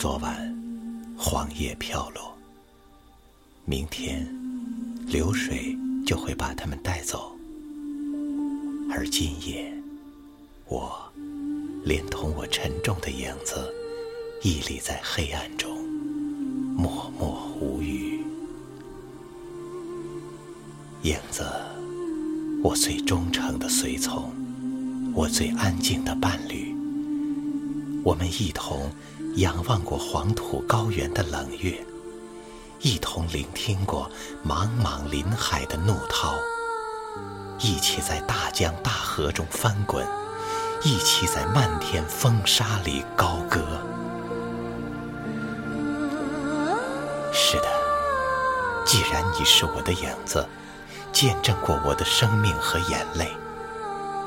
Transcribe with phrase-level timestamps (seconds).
[0.00, 0.34] 昨晚，
[1.14, 2.34] 黄叶飘落。
[3.66, 4.26] 明天，
[5.06, 7.36] 流水就会把它们带走。
[8.90, 9.70] 而今夜，
[10.68, 10.98] 我
[11.84, 13.70] 连同我沉重的影子，
[14.42, 15.84] 屹立在黑暗中，
[16.74, 18.24] 默默无语。
[21.02, 21.44] 影子，
[22.62, 24.32] 我最忠诚的随从，
[25.14, 26.74] 我最安静的伴侣。
[28.02, 28.90] 我们一同
[29.36, 31.84] 仰望过黄土高原的冷月，
[32.80, 34.10] 一同聆听过
[34.46, 36.34] 茫茫林海的怒涛，
[37.60, 40.04] 一起在大江大河中翻滚，
[40.82, 43.60] 一起在漫天风沙里高歌。
[47.32, 47.68] 是的，
[48.84, 50.44] 既然你是我的影子，
[51.12, 53.30] 见证过我的生命和眼泪，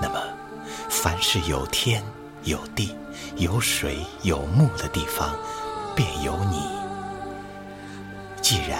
[0.02, 0.22] 那么，
[0.90, 2.02] 凡是有天
[2.44, 2.96] 有地。
[3.36, 5.36] 有水有木的地方，
[5.96, 6.62] 便有你。
[8.42, 8.80] 既然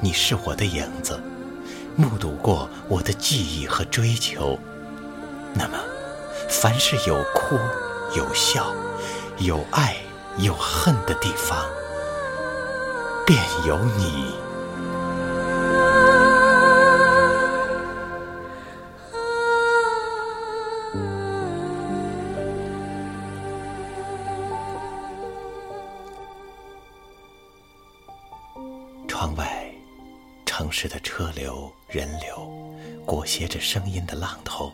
[0.00, 1.20] 你是我的影子，
[1.96, 4.58] 目睹过我的记忆和追求，
[5.54, 5.78] 那么，
[6.48, 7.56] 凡是有哭
[8.14, 8.72] 有笑、
[9.38, 9.96] 有爱
[10.38, 11.58] 有恨的地方，
[13.26, 14.45] 便有你。
[29.26, 29.74] 窗外，
[30.44, 32.48] 城市的车流、人流，
[33.04, 34.72] 裹挟着声音的浪头，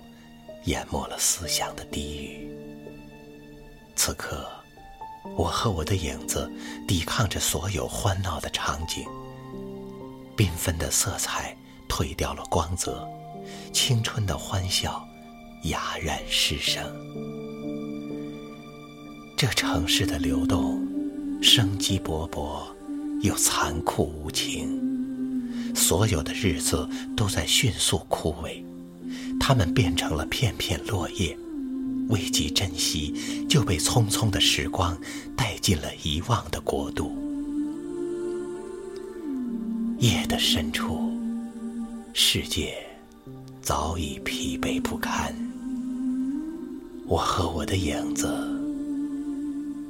[0.67, 2.55] 淹没了思想的低语。
[3.97, 4.47] 此刻，
[5.39, 6.53] 我和我的影子
[6.87, 9.07] 抵抗着所有欢闹的场景。
[10.37, 11.57] 缤纷的色彩
[11.89, 13.09] 褪掉了光泽，
[13.73, 15.03] 青春的欢笑
[15.63, 16.85] 哑然失声。
[19.35, 20.87] 这城市的流动，
[21.43, 22.72] 生机勃勃。
[23.23, 24.69] 又残酷无情，
[25.75, 28.63] 所有的日子都在迅速枯萎，
[29.39, 31.37] 它们变成了片片落叶，
[32.09, 33.15] 未及珍惜，
[33.49, 34.99] 就被匆匆的时光
[35.37, 37.17] 带进了遗忘的国度。
[39.99, 41.13] 夜的深处，
[42.13, 42.75] 世界
[43.61, 45.33] 早已疲惫不堪，
[47.07, 48.27] 我和我的影子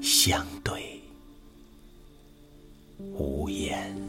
[0.03, 0.82] 相对。
[3.19, 4.02] 无言。